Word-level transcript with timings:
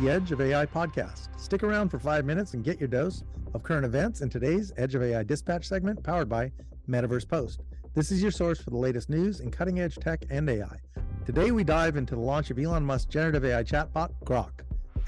the 0.00 0.08
Edge 0.08 0.32
of 0.32 0.40
AI 0.40 0.64
podcast. 0.64 1.28
Stick 1.38 1.62
around 1.62 1.90
for 1.90 1.98
five 1.98 2.24
minutes 2.24 2.54
and 2.54 2.64
get 2.64 2.80
your 2.80 2.88
dose 2.88 3.22
of 3.52 3.62
current 3.62 3.84
events 3.84 4.22
in 4.22 4.30
today's 4.30 4.72
Edge 4.78 4.94
of 4.94 5.02
AI 5.02 5.22
dispatch 5.22 5.68
segment 5.68 6.02
powered 6.02 6.28
by 6.28 6.50
Metaverse 6.88 7.28
Post. 7.28 7.60
This 7.94 8.10
is 8.10 8.22
your 8.22 8.30
source 8.30 8.58
for 8.58 8.70
the 8.70 8.78
latest 8.78 9.10
news 9.10 9.40
in 9.40 9.50
cutting 9.50 9.78
edge 9.78 9.96
tech 9.96 10.24
and 10.30 10.48
AI. 10.48 10.78
Today, 11.26 11.50
we 11.50 11.64
dive 11.64 11.96
into 11.96 12.14
the 12.14 12.20
launch 12.22 12.50
of 12.50 12.58
Elon 12.58 12.82
Musk's 12.82 13.12
generative 13.12 13.44
AI 13.44 13.62
chatbot, 13.62 14.10
Grok, 14.24 14.62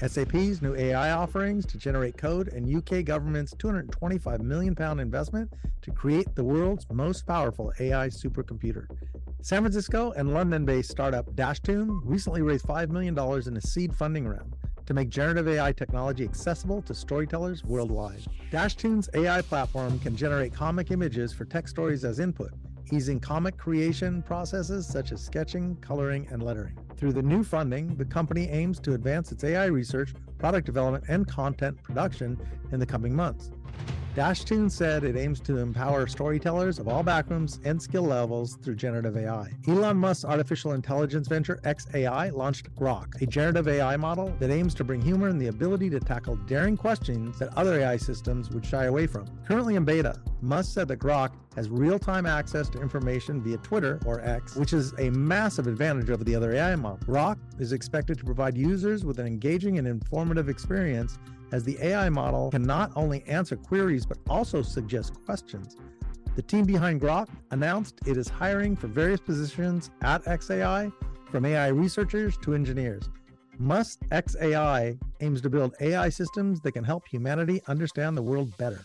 SAP's 0.07 0.61
new 0.61 0.75
AI 0.75 1.11
offerings 1.11 1.65
to 1.65 1.79
generate 1.79 2.15
code, 2.15 2.49
and 2.49 2.75
UK 2.75 3.03
government's 3.03 3.55
225 3.57 4.41
million 4.41 4.75
pound 4.75 5.01
investment 5.01 5.51
to 5.81 5.89
create 5.89 6.35
the 6.35 6.43
world's 6.43 6.85
most 6.91 7.25
powerful 7.25 7.73
AI 7.79 8.09
supercomputer. 8.09 8.85
San 9.41 9.61
Francisco 9.63 10.11
and 10.11 10.35
London 10.35 10.65
based 10.65 10.91
startup 10.91 11.25
Dashtoon 11.35 11.99
recently 12.03 12.43
raised 12.43 12.67
$5 12.67 12.89
million 12.89 13.17
in 13.47 13.57
a 13.57 13.61
seed 13.61 13.95
funding 13.95 14.27
round 14.27 14.55
to 14.85 14.93
make 14.93 15.09
generative 15.09 15.47
AI 15.47 15.71
technology 15.71 16.23
accessible 16.23 16.81
to 16.83 16.93
storytellers 16.93 17.63
worldwide. 17.63 18.23
Dashtoon's 18.51 19.09
AI 19.13 19.41
platform 19.41 19.99
can 19.99 20.15
generate 20.15 20.53
comic 20.53 20.91
images 20.91 21.33
for 21.33 21.45
text 21.45 21.73
stories 21.73 22.03
as 22.03 22.19
input, 22.19 22.51
easing 22.91 23.19
comic 23.19 23.57
creation 23.57 24.21
processes 24.21 24.85
such 24.87 25.11
as 25.11 25.23
sketching, 25.23 25.75
coloring, 25.77 26.27
and 26.31 26.43
lettering. 26.43 26.77
Through 26.97 27.13
the 27.13 27.21
new 27.21 27.43
funding, 27.43 27.95
the 27.95 28.05
company 28.05 28.49
aims 28.49 28.79
to 28.81 28.93
advance 28.93 29.31
its 29.31 29.43
AI 29.43 29.65
research, 29.65 30.13
product 30.37 30.65
development, 30.65 31.05
and 31.07 31.27
content 31.27 31.81
production 31.81 32.37
in 32.71 32.79
the 32.79 32.85
coming 32.85 33.15
months. 33.15 33.51
Dashtoon 34.15 34.69
said 34.69 35.03
it 35.03 35.17
aims 35.17 35.39
to 35.39 35.57
empower 35.57 36.05
storytellers 36.05 36.77
of 36.77 36.87
all 36.87 37.01
backgrounds 37.01 37.59
and 37.65 37.81
skill 37.81 38.03
levels 38.03 38.57
through 38.57 38.75
generative 38.75 39.17
AI. 39.17 39.49
Elon 39.67 39.97
Musk's 39.97 40.23
artificial 40.23 40.73
intelligence 40.73 41.27
venture 41.27 41.59
xAI 41.63 42.31
launched 42.31 42.71
Grok, 42.75 43.19
a 43.23 43.25
generative 43.25 43.67
AI 43.67 43.97
model 43.97 44.31
that 44.37 44.51
aims 44.51 44.75
to 44.75 44.83
bring 44.83 45.01
humor 45.01 45.29
and 45.29 45.41
the 45.41 45.47
ability 45.47 45.89
to 45.89 45.99
tackle 45.99 46.35
daring 46.45 46.77
questions 46.77 47.39
that 47.39 47.57
other 47.57 47.79
AI 47.79 47.97
systems 47.97 48.51
would 48.51 48.63
shy 48.63 48.85
away 48.85 49.07
from. 49.07 49.25
Currently 49.47 49.77
in 49.77 49.83
beta, 49.83 50.21
Musk 50.41 50.71
said 50.71 50.87
that 50.89 50.99
Grok 50.99 51.31
has 51.55 51.69
real 51.69 51.97
time 51.97 52.27
access 52.27 52.69
to 52.69 52.81
information 52.81 53.41
via 53.41 53.57
Twitter 53.57 53.99
or 54.05 54.21
X, 54.21 54.55
which 54.55 54.73
is 54.73 54.93
a 54.99 55.09
massive 55.09 55.65
advantage 55.65 56.11
over 56.11 56.23
the 56.23 56.35
other 56.35 56.53
AI 56.53 56.75
models. 56.75 57.03
Grok 57.05 57.37
is 57.59 57.73
expected 57.73 58.19
to 58.19 58.25
provide 58.25 58.55
users 58.55 59.03
with 59.03 59.17
an 59.17 59.25
engaging 59.25 59.79
and 59.79 59.87
informative 59.87 60.49
experience 60.49 61.17
as 61.53 61.63
the 61.63 61.77
AI 61.81 62.09
model 62.09 62.49
can 62.49 62.63
not 62.63 62.91
only 62.95 63.23
answer 63.27 63.55
queries 63.55 64.05
but 64.05 64.17
also 64.27 64.63
suggest 64.63 65.13
questions. 65.23 65.77
The 66.35 66.41
team 66.41 66.65
behind 66.65 66.99
Grok 66.99 67.29
announced 67.51 67.99
it 68.07 68.17
is 68.17 68.27
hiring 68.27 68.75
for 68.75 68.87
various 68.87 69.19
positions 69.19 69.91
at 70.01 70.23
xAI, 70.23 70.91
from 71.29 71.45
AI 71.45 71.67
researchers 71.67 72.37
to 72.37 72.55
engineers. 72.55 73.07
Must 73.59 74.01
xAI 74.09 74.99
aims 75.21 75.41
to 75.41 75.49
build 75.49 75.75
AI 75.79 76.09
systems 76.09 76.59
that 76.61 76.71
can 76.71 76.83
help 76.83 77.07
humanity 77.07 77.61
understand 77.67 78.17
the 78.17 78.23
world 78.23 78.57
better. 78.57 78.83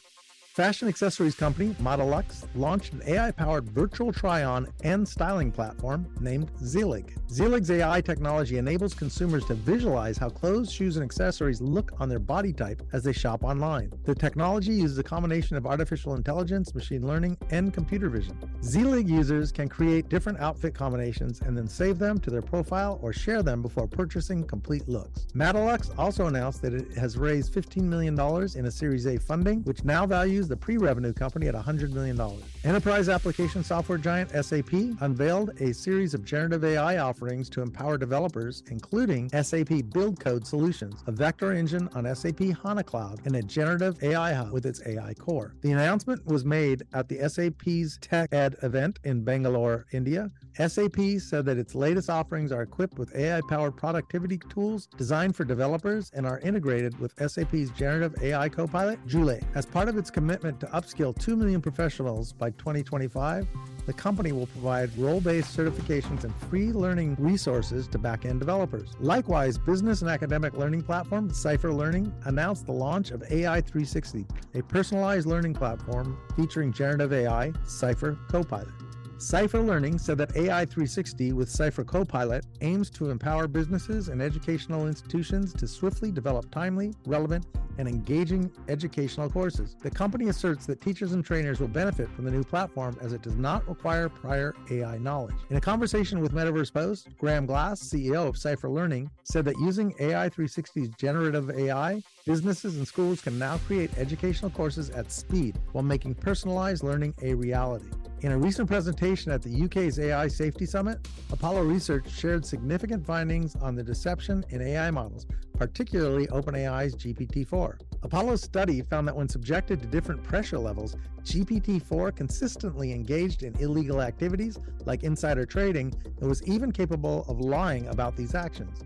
Fashion 0.58 0.88
accessories 0.88 1.36
company 1.36 1.68
MadaLuxe 1.80 2.44
launched 2.56 2.92
an 2.92 3.00
AI 3.06 3.30
powered 3.30 3.68
virtual 3.68 4.12
try 4.12 4.42
on 4.42 4.66
and 4.82 5.06
styling 5.06 5.52
platform 5.52 6.04
named 6.20 6.50
Zelig. 6.64 7.16
Zelig's 7.30 7.70
AI 7.70 8.00
technology 8.00 8.58
enables 8.58 8.92
consumers 8.92 9.44
to 9.44 9.54
visualize 9.54 10.18
how 10.18 10.28
clothes, 10.28 10.72
shoes, 10.72 10.96
and 10.96 11.04
accessories 11.04 11.60
look 11.60 11.92
on 12.00 12.08
their 12.08 12.18
body 12.18 12.52
type 12.52 12.82
as 12.92 13.04
they 13.04 13.12
shop 13.12 13.44
online. 13.44 13.92
The 14.02 14.16
technology 14.16 14.72
uses 14.72 14.98
a 14.98 15.04
combination 15.04 15.56
of 15.56 15.64
artificial 15.64 16.16
intelligence, 16.16 16.74
machine 16.74 17.06
learning, 17.06 17.38
and 17.50 17.72
computer 17.72 18.08
vision. 18.08 18.36
Zelig 18.60 19.08
users 19.08 19.52
can 19.52 19.68
create 19.68 20.08
different 20.08 20.40
outfit 20.40 20.74
combinations 20.74 21.40
and 21.40 21.56
then 21.56 21.68
save 21.68 22.00
them 22.00 22.18
to 22.18 22.30
their 22.30 22.42
profile 22.42 22.98
or 23.00 23.12
share 23.12 23.44
them 23.44 23.62
before 23.62 23.86
purchasing 23.86 24.42
complete 24.42 24.88
looks. 24.88 25.26
MadaLuxe 25.36 25.96
also 25.96 26.26
announced 26.26 26.62
that 26.62 26.74
it 26.74 26.92
has 26.94 27.16
raised 27.16 27.54
$15 27.54 27.82
million 27.82 28.18
in 28.56 28.66
a 28.66 28.70
Series 28.72 29.06
A 29.06 29.18
funding, 29.18 29.62
which 29.62 29.84
now 29.84 30.04
values 30.04 30.47
the 30.48 30.56
pre 30.56 30.76
revenue 30.76 31.12
company 31.12 31.48
at 31.48 31.54
$100 31.54 31.92
million. 31.92 32.20
Enterprise 32.64 33.08
application 33.08 33.62
software 33.62 33.98
giant 33.98 34.30
SAP 34.44 34.72
unveiled 35.00 35.50
a 35.60 35.72
series 35.72 36.14
of 36.14 36.24
generative 36.24 36.64
AI 36.64 36.98
offerings 36.98 37.48
to 37.50 37.62
empower 37.62 37.98
developers, 37.98 38.62
including 38.70 39.28
SAP 39.30 39.90
Build 39.92 40.18
Code 40.18 40.46
Solutions, 40.46 41.02
a 41.06 41.12
vector 41.12 41.52
engine 41.52 41.88
on 41.94 42.12
SAP 42.14 42.40
HANA 42.62 42.84
Cloud, 42.84 43.20
and 43.24 43.36
a 43.36 43.42
generative 43.42 44.02
AI 44.02 44.32
hub 44.32 44.52
with 44.52 44.66
its 44.66 44.80
AI 44.86 45.14
core. 45.14 45.54
The 45.60 45.72
announcement 45.72 46.24
was 46.26 46.44
made 46.44 46.82
at 46.94 47.08
the 47.08 47.28
SAP's 47.28 47.98
Tech 47.98 48.32
Ed 48.32 48.56
event 48.62 48.98
in 49.04 49.22
Bangalore, 49.22 49.86
India. 49.92 50.30
SAP 50.54 51.20
said 51.20 51.44
that 51.44 51.58
its 51.58 51.74
latest 51.74 52.10
offerings 52.10 52.50
are 52.52 52.62
equipped 52.62 52.98
with 52.98 53.14
AI 53.14 53.40
powered 53.48 53.76
productivity 53.76 54.38
tools 54.48 54.88
designed 54.96 55.36
for 55.36 55.44
developers 55.44 56.10
and 56.14 56.26
are 56.26 56.40
integrated 56.40 56.98
with 56.98 57.12
SAP's 57.30 57.70
generative 57.70 58.14
AI 58.22 58.48
copilot, 58.48 59.04
Joule. 59.06 59.38
As 59.54 59.66
part 59.66 59.88
of 59.88 59.96
its 59.96 60.10
commitment 60.10 60.37
to 60.42 60.66
upskill 60.66 61.18
2 61.18 61.36
million 61.36 61.60
professionals 61.60 62.32
by 62.32 62.50
2025, 62.50 63.46
the 63.86 63.92
company 63.92 64.32
will 64.32 64.46
provide 64.46 64.96
role 64.96 65.20
based 65.20 65.56
certifications 65.56 66.24
and 66.24 66.34
free 66.50 66.72
learning 66.72 67.16
resources 67.18 67.88
to 67.88 67.98
back 67.98 68.24
end 68.24 68.38
developers. 68.38 68.90
Likewise, 69.00 69.58
business 69.58 70.02
and 70.02 70.10
academic 70.10 70.54
learning 70.54 70.82
platform 70.82 71.32
Cypher 71.32 71.72
Learning 71.72 72.12
announced 72.24 72.66
the 72.66 72.72
launch 72.72 73.10
of 73.10 73.22
AI 73.30 73.60
360, 73.60 74.26
a 74.54 74.62
personalized 74.62 75.26
learning 75.26 75.54
platform 75.54 76.18
featuring 76.36 76.72
generative 76.72 77.12
AI, 77.12 77.52
Cypher 77.66 78.18
Copilot. 78.28 78.87
Cypher 79.20 79.60
Learning 79.60 79.98
said 79.98 80.16
that 80.18 80.36
AI 80.36 80.64
360 80.64 81.32
with 81.32 81.50
Cypher 81.50 81.82
Copilot 81.82 82.46
aims 82.60 82.88
to 82.90 83.10
empower 83.10 83.48
businesses 83.48 84.10
and 84.10 84.22
educational 84.22 84.86
institutions 84.86 85.52
to 85.54 85.66
swiftly 85.66 86.12
develop 86.12 86.48
timely, 86.52 86.94
relevant, 87.04 87.44
and 87.78 87.88
engaging 87.88 88.48
educational 88.68 89.28
courses. 89.28 89.74
The 89.82 89.90
company 89.90 90.28
asserts 90.28 90.66
that 90.66 90.80
teachers 90.80 91.12
and 91.12 91.24
trainers 91.24 91.58
will 91.58 91.66
benefit 91.66 92.08
from 92.10 92.26
the 92.26 92.30
new 92.30 92.44
platform 92.44 92.96
as 93.00 93.12
it 93.12 93.22
does 93.22 93.34
not 93.34 93.68
require 93.68 94.08
prior 94.08 94.54
AI 94.70 94.98
knowledge. 94.98 95.34
In 95.50 95.56
a 95.56 95.60
conversation 95.60 96.20
with 96.20 96.32
Metaverse 96.32 96.72
Post, 96.72 97.08
Graham 97.18 97.44
Glass, 97.44 97.80
CEO 97.80 98.28
of 98.28 98.36
Cypher 98.36 98.70
Learning, 98.70 99.10
said 99.24 99.44
that 99.46 99.58
using 99.58 99.94
AI 99.98 100.28
360's 100.28 100.90
generative 100.96 101.50
AI, 101.50 102.00
businesses 102.24 102.76
and 102.76 102.86
schools 102.86 103.20
can 103.20 103.36
now 103.36 103.58
create 103.58 103.90
educational 103.96 104.50
courses 104.50 104.90
at 104.90 105.10
speed 105.10 105.58
while 105.72 105.84
making 105.84 106.14
personalized 106.14 106.84
learning 106.84 107.14
a 107.22 107.34
reality. 107.34 107.88
In 108.22 108.32
a 108.32 108.38
recent 108.38 108.68
presentation 108.68 109.30
at 109.30 109.42
the 109.42 109.62
UK's 109.62 110.00
AI 110.00 110.26
Safety 110.26 110.66
Summit, 110.66 111.06
Apollo 111.30 111.62
Research 111.62 112.10
shared 112.10 112.44
significant 112.44 113.06
findings 113.06 113.54
on 113.54 113.76
the 113.76 113.82
deception 113.84 114.44
in 114.48 114.60
AI 114.60 114.90
models, 114.90 115.24
particularly 115.56 116.26
OpenAI's 116.26 116.96
GPT 116.96 117.46
4. 117.46 117.78
Apollo's 118.02 118.42
study 118.42 118.82
found 118.82 119.06
that 119.06 119.14
when 119.14 119.28
subjected 119.28 119.80
to 119.80 119.86
different 119.86 120.24
pressure 120.24 120.58
levels, 120.58 120.96
GPT 121.22 121.80
4 121.80 122.10
consistently 122.10 122.92
engaged 122.92 123.44
in 123.44 123.54
illegal 123.60 124.02
activities 124.02 124.58
like 124.84 125.04
insider 125.04 125.46
trading 125.46 125.94
and 126.20 126.28
was 126.28 126.42
even 126.42 126.72
capable 126.72 127.24
of 127.28 127.38
lying 127.38 127.86
about 127.86 128.16
these 128.16 128.34
actions. 128.34 128.82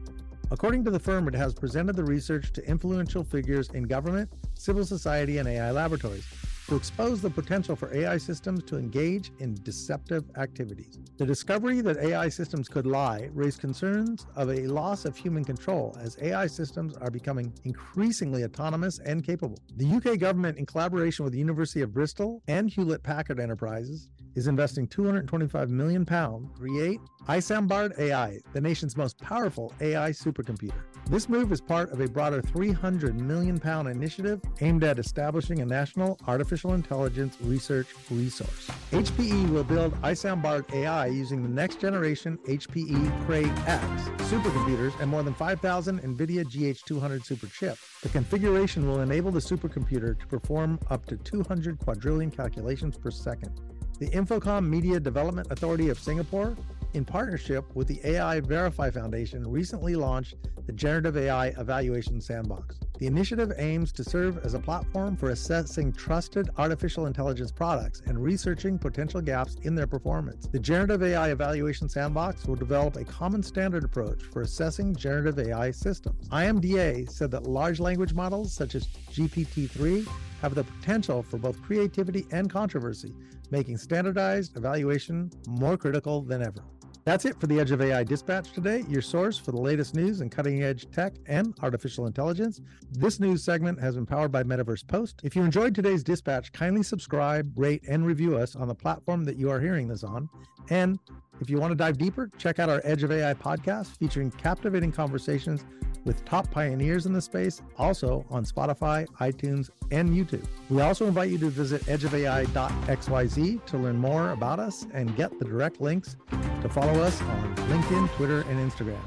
According 0.51 0.85
to 0.85 0.91
the 0.91 1.01
firm, 1.01 1.27
it 1.27 1.35
has 1.35 1.55
presented 1.55 1.97
the 1.97 2.05
research 2.05 2.53
to 2.53 2.69
influential 2.69 3.25
figures 3.25 3.71
in 3.71 3.85
government, 3.85 4.31
civil 4.53 4.85
society, 4.85 5.39
and 5.39 5.49
AI 5.49 5.71
laboratories 5.71 6.27
to 6.73 6.79
expose 6.79 7.21
the 7.21 7.29
potential 7.29 7.77
for 7.77 7.95
AI 7.95 8.17
systems 8.17 8.63
to 8.63 8.79
engage 8.79 9.31
in 9.41 9.53
deceptive 9.63 10.25
activities. 10.39 10.99
The 11.19 11.27
discovery 11.27 11.83
that 11.83 11.99
AI 11.99 12.31
systems 12.31 12.67
could 12.67 12.87
lie 12.87 13.29
raised 13.35 13.61
concerns 13.61 14.27
of 14.37 14.49
a 14.49 14.67
loss 14.67 15.05
of 15.05 15.15
human 15.15 15.45
control 15.45 15.95
as 16.01 16.17
AI 16.23 16.47
systems 16.47 16.97
are 16.97 17.11
becoming 17.11 17.53
increasingly 17.65 18.45
autonomous 18.45 19.01
and 19.01 19.23
capable. 19.23 19.59
The 19.77 19.87
UK 19.87 20.19
government, 20.19 20.57
in 20.57 20.65
collaboration 20.65 21.25
with 21.25 21.35
the 21.35 21.39
University 21.39 21.83
of 21.83 21.93
Bristol 21.93 22.41
and 22.49 22.71
Hewlett 22.71 23.03
Packard 23.03 23.39
Enterprises, 23.39 24.09
is 24.35 24.47
investing 24.47 24.87
225 24.87 25.71
million 25.71 26.05
pounds 26.05 26.49
to 26.53 26.61
create 26.61 27.01
Isambard 27.29 27.99
AI, 27.99 28.39
the 28.53 28.61
nation's 28.61 28.97
most 28.97 29.19
powerful 29.19 29.73
AI 29.81 30.11
supercomputer. 30.11 30.83
This 31.09 31.29
move 31.29 31.53
is 31.53 31.61
part 31.61 31.93
of 31.93 32.01
a 32.01 32.09
broader 32.09 32.41
300 32.41 33.21
million 33.21 33.59
pound 33.59 33.89
initiative 33.89 34.41
aimed 34.61 34.83
at 34.85 34.99
establishing 34.99 35.61
a 35.61 35.65
national 35.65 36.19
artificial 36.27 36.75
intelligence 36.75 37.37
research 37.43 37.89
resource. 38.11 38.71
HPE 38.91 39.51
will 39.51 39.65
build 39.65 39.95
Isambard 40.03 40.73
AI 40.75 41.07
using 41.07 41.43
the 41.43 41.49
next 41.49 41.81
generation 41.81 42.39
HPE 42.47 43.27
Cray 43.27 43.45
EX 43.45 44.03
supercomputers 44.31 44.99
and 45.01 45.11
more 45.11 45.23
than 45.23 45.35
5,000 45.35 46.01
NVIDIA 46.01 46.45
GH200 46.45 47.25
super 47.25 47.47
chips. 47.47 47.81
The 48.03 48.09
configuration 48.09 48.89
will 48.89 49.01
enable 49.01 49.31
the 49.31 49.41
supercomputer 49.41 50.19
to 50.19 50.27
perform 50.27 50.79
up 50.91 51.07
to 51.07 51.17
200 51.17 51.79
quadrillion 51.79 52.31
calculations 52.31 52.97
per 52.97 53.11
second. 53.11 53.61
The 54.03 54.11
Infocomm 54.11 54.69
Media 54.69 54.99
Development 54.99 55.47
Authority 55.53 55.89
of 55.89 55.97
Singapore 55.97 56.57
in 56.95 57.05
partnership 57.05 57.65
with 57.77 57.87
the 57.87 58.01
AI 58.05 58.41
Verify 58.41 58.91
Foundation, 58.91 59.49
recently 59.49 59.95
launched 59.95 60.35
the 60.67 60.73
Generative 60.73 61.17
AI 61.17 61.49
Evaluation 61.59 62.21
Sandbox. 62.21 62.81
The 62.99 63.07
initiative 63.07 63.53
aims 63.59 63.93
to 63.93 64.03
serve 64.03 64.45
as 64.45 64.55
a 64.55 64.59
platform 64.59 65.17
for 65.17 65.31
assessing 65.31 65.93
trusted 65.93 66.51
artificial 66.59 67.07
intelligence 67.07 67.53
products 67.53 68.03
and 68.07 68.21
researching 68.21 68.77
potential 68.77 69.21
gaps 69.21 69.57
in 69.63 69.77
their 69.77 69.87
performance. 69.87 70.49
The 70.49 70.59
Generative 70.59 71.05
AI 71.05 71.31
Evaluation 71.31 71.89
Sandbox 71.89 72.45
will 72.47 72.57
develop 72.57 72.97
a 72.97 73.05
common 73.05 73.43
standard 73.43 73.85
approach 73.85 74.25
for 74.25 74.43
assessing 74.43 74.97
generative 74.97 75.39
AI 75.39 75.71
systems. 75.71 76.29
IMDA 76.31 77.09
said 77.09 77.31
that 77.31 77.45
large 77.45 77.79
language 77.79 78.15
models 78.15 78.53
such 78.53 78.75
as 78.75 78.89
GPT 79.13 79.71
3 79.71 80.05
have 80.43 80.55
the 80.55 80.65
potential 80.65 81.23
for 81.23 81.39
both 81.39 81.63
creativity 81.63 82.27
and 82.33 82.51
controversy, 82.51 83.15
making 83.51 83.79
standardized 83.79 84.57
evaluation 84.57 85.31
more 85.49 85.77
critical 85.77 86.21
than 86.21 86.43
ever. 86.43 86.63
That's 87.05 87.25
it 87.25 87.41
for 87.41 87.47
the 87.47 87.59
Edge 87.59 87.71
of 87.71 87.81
AI 87.81 88.05
Dispatch 88.05 88.53
today, 88.53 88.85
your 88.89 89.03
source 89.03 89.37
for 89.37 89.51
the 89.51 89.61
latest 89.61 89.95
news 89.95 90.21
in 90.21 90.31
cutting 90.31 90.63
edge 90.63 90.89
tech 90.91 91.15
and 91.27 91.53
artificial 91.61 92.07
intelligence. 92.07 92.61
This 92.93 93.19
news 93.19 93.43
segment 93.43 93.81
has 93.81 93.97
been 93.97 94.07
powered 94.07 94.31
by 94.31 94.45
Metaverse 94.45 94.87
Post. 94.87 95.21
If 95.25 95.35
you 95.35 95.43
enjoyed 95.43 95.75
today's 95.75 96.05
dispatch, 96.05 96.53
kindly 96.53 96.85
subscribe, 96.85 97.53
rate, 97.57 97.83
and 97.89 98.07
review 98.07 98.37
us 98.37 98.55
on 98.55 98.69
the 98.69 98.75
platform 98.75 99.25
that 99.25 99.37
you 99.37 99.51
are 99.51 99.61
hearing 99.61 99.89
this 99.89 100.05
on. 100.05 100.29
And 100.71 100.99
if 101.41 101.51
you 101.51 101.59
want 101.59 101.73
to 101.73 101.77
dive 101.77 101.99
deeper, 101.99 102.31
check 102.39 102.61
out 102.61 102.69
our 102.69 102.81
Edge 102.85 103.03
of 103.03 103.11
AI 103.11 103.35
podcast 103.35 103.97
featuring 103.99 104.31
captivating 104.31 104.93
conversations 104.93 105.65
with 106.05 106.25
top 106.25 106.51
pioneers 106.51 107.07
in 107.07 107.13
the 107.13 107.21
space, 107.21 107.63
also 107.79 108.25
on 108.31 108.45
Spotify, 108.45 109.07
iTunes, 109.21 109.71
and 109.91 110.11
YouTube. 110.11 110.45
We 110.71 110.81
also 110.83 111.07
invite 111.07 111.31
you 111.31 111.39
to 111.39 111.51
visit 111.51 111.83
edgeofai.xyz 111.83 113.65
to 113.67 113.79
learn 113.79 113.97
more 113.97 114.31
about 114.31 114.59
us 114.59 114.87
and 114.93 115.15
get 115.17 115.39
the 115.39 115.45
direct 115.45 115.81
links 115.81 116.17
to 116.63 116.69
follow 116.69 117.01
us 117.03 117.21
on 117.23 117.57
LinkedIn, 117.57 118.11
Twitter, 118.17 118.41
and 118.49 118.71
Instagram. 118.71 119.01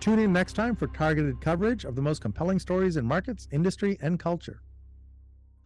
Tune 0.00 0.18
in 0.18 0.32
next 0.32 0.54
time 0.54 0.74
for 0.74 0.86
targeted 0.86 1.40
coverage 1.40 1.84
of 1.84 1.94
the 1.94 2.02
most 2.02 2.22
compelling 2.22 2.58
stories 2.58 2.96
in 2.96 3.04
markets, 3.04 3.48
industry, 3.52 3.98
and 4.00 4.18
culture. 4.18 4.62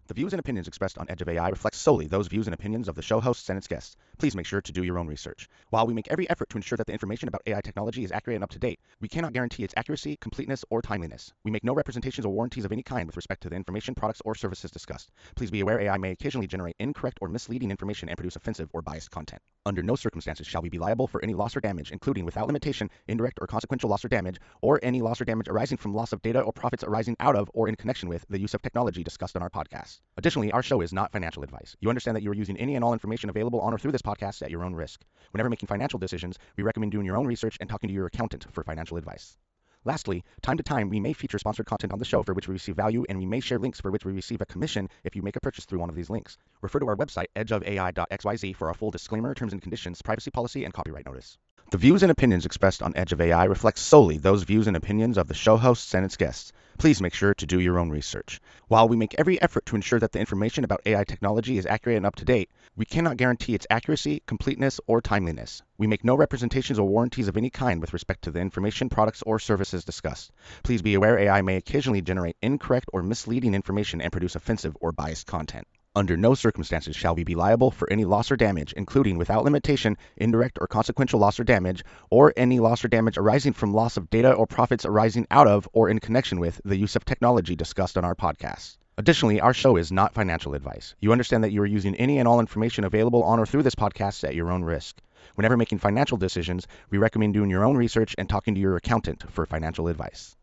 The 0.07 0.13
views 0.13 0.35
and 0.35 0.41
opinions 0.41 0.69
expressed 0.69 0.99
on 0.99 1.07
Edge 1.09 1.23
of 1.23 1.31
AI 1.31 1.49
reflect 1.49 1.75
solely 1.75 2.07
those 2.07 2.29
views 2.29 2.47
and 2.47 2.53
opinions 2.53 2.89
of 2.89 2.95
the 2.95 3.01
show 3.01 3.21
hosts 3.21 3.49
and 3.49 3.57
its 3.57 3.67
guests. 3.67 3.97
Please 4.19 4.37
make 4.37 4.45
sure 4.45 4.61
to 4.61 4.71
do 4.71 4.85
your 4.85 4.99
own 4.99 5.07
research. 5.07 5.49
While 5.71 5.87
we 5.87 5.95
make 5.95 6.09
every 6.11 6.29
effort 6.29 6.51
to 6.51 6.59
ensure 6.59 6.77
that 6.77 6.87
the 6.87 6.93
information 6.93 7.27
about 7.27 7.41
AI 7.47 7.63
technology 7.63 8.05
is 8.05 8.13
accurate 8.13 8.35
and 8.35 8.45
up 8.45 8.51
to 8.51 8.59
date, 8.59 8.81
we 9.01 9.09
cannot 9.09 9.33
guarantee 9.33 9.65
its 9.65 9.73
accuracy, 9.79 10.19
completeness, 10.21 10.63
or 10.69 10.83
timeliness. 10.83 11.33
We 11.43 11.51
make 11.51 11.65
no 11.65 11.73
representations 11.73 12.27
or 12.27 12.35
warranties 12.35 12.67
of 12.67 12.73
any 12.73 12.83
kind 12.83 13.07
with 13.07 13.17
respect 13.17 13.43
to 13.45 13.49
the 13.49 13.57
information, 13.57 13.95
products, 13.95 14.21
or 14.27 14.35
services 14.35 14.71
discussed. 14.71 15.11
Please 15.37 15.51
be 15.51 15.61
aware 15.61 15.81
AI 15.81 15.97
may 15.97 16.11
occasionally 16.11 16.49
generate 16.49 16.77
incorrect 16.79 17.17
or 17.23 17.29
misleading 17.29 17.71
information 17.71 18.11
and 18.11 18.19
produce 18.19 18.37
offensive 18.37 18.69
or 18.75 18.83
biased 18.83 19.11
content. 19.11 19.41
Under 19.65 19.83
no 19.83 19.97
circumstances 19.97 20.47
shall 20.47 20.61
we 20.61 20.69
be 20.69 20.79
liable 20.79 21.07
for 21.07 21.25
any 21.25 21.33
loss 21.33 21.57
or 21.57 21.61
damage, 21.61 21.93
including 21.93 22.27
without 22.27 22.47
limitation, 22.47 22.91
indirect 23.09 23.39
or 23.41 23.47
consequential 23.47 23.89
loss 23.89 24.05
or 24.05 24.09
damage, 24.09 24.39
or 24.61 24.79
any 24.83 25.01
loss 25.01 25.23
or 25.23 25.25
damage 25.25 25.49
arising 25.49 25.79
from 25.79 25.95
loss 25.95 26.13
of 26.13 26.21
data 26.21 26.43
or 26.43 26.53
profits 26.53 26.85
arising 26.85 27.17
out 27.21 27.37
of 27.37 27.51
or 27.55 27.71
in 27.71 27.75
connection 27.75 28.11
with 28.11 28.27
the 28.29 28.39
use 28.39 28.53
of 28.53 28.61
technology 28.61 29.03
discussed 29.03 29.35
on 29.35 29.43
our 29.43 29.49
podcast. 29.49 29.94
Additionally, 30.17 30.53
our 30.53 30.63
show 30.63 30.81
is 30.81 30.93
not 30.93 31.13
financial 31.13 31.43
advice. 31.43 31.77
You 31.81 31.89
understand 31.89 32.17
that 32.17 32.23
you 32.23 32.31
are 32.31 32.35
using 32.35 32.57
any 32.57 32.75
and 32.75 32.85
all 32.85 32.93
information 32.93 33.31
available 33.31 33.61
on 33.61 33.75
or 33.75 33.79
through 33.79 33.93
this 33.93 34.03
podcast 34.03 34.43
at 34.43 34.51
your 34.51 34.65
own 34.65 34.75
risk. 34.75 35.05
Whenever 35.33 35.51
making 35.51 35.67
financial 35.67 35.99
decisions, 35.99 36.39
we 36.57 36.63
recommend 36.63 36.93
doing 36.93 37.07
your 37.07 37.17
own 37.17 37.27
research 37.27 37.57
and 37.61 37.69
talking 37.69 37.89
to 37.89 37.95
your 37.95 38.07
accountant 38.07 38.47
for 38.53 38.65
financial 38.65 38.97
advice. 38.97 39.37
Lastly, 39.85 40.25
time 40.41 40.57
to 40.57 40.63
time, 40.63 40.89
we 40.89 41.01
may 41.01 41.13
feature 41.13 41.39
sponsored 41.39 41.67
content 41.67 41.93
on 41.93 41.99
the 41.99 42.05
show 42.05 42.23
for 42.23 42.33
which 42.33 42.49
we 42.49 42.53
receive 42.53 42.77
value, 42.77 43.05
and 43.09 43.19
we 43.19 43.27
may 43.27 43.41
share 43.41 43.59
links 43.59 43.81
for 43.81 43.91
which 43.91 44.05
we 44.05 44.13
receive 44.13 44.41
a 44.41 44.47
commission 44.47 44.89
if 45.05 45.15
you 45.15 45.23
make 45.23 45.37
a 45.37 45.41
purchase 45.41 45.67
through 45.67 45.81
one 45.81 45.91
of 45.91 45.95
these 45.95 46.09
links. 46.09 46.39
Refer 46.63 46.81
to 46.81 46.89
our 46.89 46.97
website, 46.97 47.27
edgeofai.xyz, 47.37 48.57
for 48.57 48.69
our 48.69 48.75
full 48.75 48.91
disclaimer, 48.91 49.35
terms 49.35 49.53
and 49.53 49.61
conditions, 49.61 50.01
privacy 50.01 50.31
policy, 50.31 50.65
and 50.65 50.73
copyright 50.73 51.05
notice. 51.05 51.37
The 51.71 51.79
views 51.79 52.03
and 52.03 52.13
opinions 52.13 52.45
expressed 52.45 52.83
on 52.83 52.95
Edge 52.95 53.13
of 53.13 53.21
AI 53.21 53.45
reflect 53.45 53.79
solely 53.79 54.19
those 54.19 54.43
views 54.43 54.67
and 54.67 54.77
opinions 54.77 55.17
of 55.17 55.29
the 55.29 55.35
show 55.35 55.57
hosts 55.57 55.95
and 55.95 56.05
its 56.05 56.17
guests. 56.17 56.53
Please 56.79 57.01
make 57.01 57.15
sure 57.15 57.35
to 57.35 57.47
do 57.47 57.59
your 57.59 57.79
own 57.79 57.89
research. 57.91 58.41
While 58.69 58.87
we 58.87 58.97
make 58.97 59.15
every 59.19 59.41
effort 59.41 59.65
to 59.67 59.75
ensure 59.75 59.99
that 59.99 60.13
the 60.13 60.21
information 60.21 60.63
about 60.63 60.83
AI 60.85 61.05
technology 61.05 61.57
is 61.57 61.67
accurate 61.67 61.97
and 61.97 62.07
up 62.07 62.17
to 62.17 62.25
date, 62.25 62.51
we 62.77 62.85
cannot 62.85 63.17
guarantee 63.17 63.55
its 63.55 63.67
accuracy, 63.71 64.23
completeness, 64.27 64.79
or 64.87 65.01
timeliness. 65.01 65.63
We 65.79 65.87
make 65.87 66.05
no 66.05 66.17
representations 66.17 66.79
or 66.79 66.87
warranties 66.87 67.29
of 67.29 67.37
any 67.37 67.51
kind 67.51 67.81
with 67.81 67.93
respect 67.93 68.23
to 68.25 68.31
the 68.31 68.41
information, 68.41 68.89
products, 68.89 69.23
or 69.23 69.39
services 69.39 69.85
discussed. 69.85 70.33
Please 70.63 70.83
be 70.83 70.95
aware 70.95 71.19
AI 71.19 71.41
may 71.43 71.57
occasionally 71.57 72.03
generate 72.03 72.37
incorrect 72.43 72.91
or 72.93 73.03
misleading 73.03 73.55
information 73.55 74.01
and 74.01 74.13
produce 74.13 74.37
offensive 74.37 74.77
or 74.81 74.93
biased 74.93 75.27
content. 75.27 75.67
Under 75.97 76.17
no 76.17 76.35
circumstances 76.35 76.97
shall 76.97 77.15
we 77.15 77.23
be 77.23 77.37
liable 77.37 77.71
for 77.71 77.89
any 77.89 78.05
loss 78.05 78.33
or 78.33 78.37
damage, 78.37 78.73
including 78.73 79.17
without 79.17 79.45
limitation, 79.45 79.97
indirect 80.17 80.59
or 80.61 80.67
consequential 80.67 81.21
loss 81.21 81.39
or 81.39 81.45
damage, 81.45 81.85
or 82.11 82.33
any 82.37 82.59
loss 82.59 82.85
or 82.85 82.89
damage 82.89 83.17
arising 83.17 83.53
from 83.53 83.73
loss 83.73 83.97
of 83.97 84.11
data 84.11 84.33
or 84.33 84.45
profits 84.45 84.85
arising 84.85 85.25
out 85.31 85.47
of 85.47 85.69
or 85.73 85.89
in 85.89 86.01
connection 86.01 86.41
with 86.41 86.61
the 86.65 86.77
use 86.77 86.97
of 86.97 87.05
technology 87.05 87.55
discussed 87.55 87.97
on 87.97 88.05
our 88.05 88.17
podcast. 88.17 88.77
Additionally, 88.99 89.41
our 89.41 89.55
show 89.55 89.77
is 89.77 89.93
not 89.93 90.15
financial 90.15 90.55
advice. 90.55 90.97
You 90.99 91.13
understand 91.13 91.45
that 91.45 91.53
you 91.53 91.63
are 91.63 91.67
using 91.67 91.95
any 91.95 92.19
and 92.19 92.27
all 92.27 92.41
information 92.41 92.83
available 92.83 93.23
on 93.23 93.39
or 93.39 93.47
through 93.47 93.63
this 93.63 93.77
podcast 93.77 94.25
at 94.25 94.35
your 94.35 94.51
own 94.51 94.65
risk. 94.65 95.01
Whenever 95.37 95.57
making 95.57 95.79
financial 95.79 96.17
decisions, 96.17 96.67
we 96.91 96.99
recommend 96.99 97.35
doing 97.35 97.51
your 97.51 97.65
own 97.65 97.77
research 97.77 98.17
and 98.19 98.29
talking 98.29 98.57
to 98.57 98.61
your 98.61 98.75
accountant 98.75 99.31
for 99.31 99.47
financial 99.47 99.87
advice. 99.87 100.35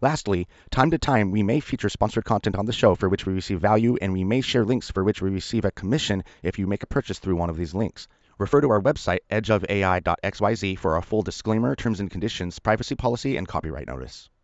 Lastly, 0.00 0.46
time 0.70 0.92
to 0.92 0.98
time, 0.98 1.32
we 1.32 1.42
may 1.42 1.58
feature 1.58 1.88
sponsored 1.88 2.24
content 2.24 2.54
on 2.54 2.66
the 2.66 2.72
show 2.72 2.94
for 2.94 3.08
which 3.08 3.26
we 3.26 3.32
receive 3.32 3.60
value, 3.60 3.96
and 4.00 4.12
we 4.12 4.22
may 4.22 4.40
share 4.40 4.64
links 4.64 4.92
for 4.92 5.02
which 5.02 5.20
we 5.20 5.28
receive 5.28 5.64
a 5.64 5.72
commission 5.72 6.22
if 6.40 6.56
you 6.56 6.68
make 6.68 6.84
a 6.84 6.86
purchase 6.86 7.18
through 7.18 7.34
one 7.34 7.50
of 7.50 7.56
these 7.56 7.74
links. 7.74 8.06
Refer 8.38 8.60
to 8.60 8.70
our 8.70 8.80
website, 8.80 9.20
edgeofai.xyz, 9.28 10.78
for 10.78 10.94
our 10.94 11.02
full 11.02 11.22
disclaimer, 11.22 11.74
terms 11.74 11.98
and 11.98 12.12
conditions, 12.12 12.60
privacy 12.60 12.94
policy, 12.94 13.36
and 13.36 13.48
copyright 13.48 13.88
notice. 13.88 14.30